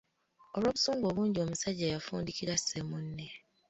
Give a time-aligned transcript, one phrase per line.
[0.55, 3.27] Olw’obusungu obungi, omusajja yafundikira asse munne.